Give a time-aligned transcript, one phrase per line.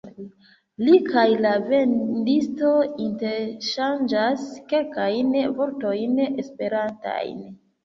[0.85, 2.71] Li kaj la vendisto
[3.09, 7.41] interŝanĝas kelkajn vortojn esperantajn.